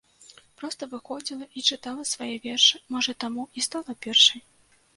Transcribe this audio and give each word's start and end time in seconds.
Проста 0.61 0.87
выходзіла 0.93 1.45
і 1.59 1.63
чытала 1.69 2.07
свае 2.13 2.31
вершы, 2.47 2.75
можа 2.97 3.17
таму 3.25 3.47
і 3.57 3.69
стала 3.69 3.91
першай. 4.07 4.41